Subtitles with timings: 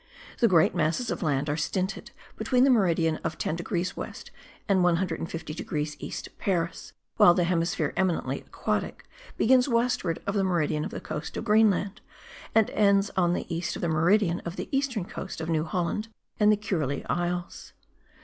[0.39, 4.31] The great masses of land are stinted between the meridian of 10 degrees west,
[4.67, 10.43] and 150 degrees east of Paris, while the hemisphere eminently aquatic begins westward of the
[10.43, 12.01] meridian of the coast of Greenland,
[12.55, 16.07] and ends on the east of the meridian of the eastern coast of New Holland
[16.39, 17.73] and the Kurile Isles.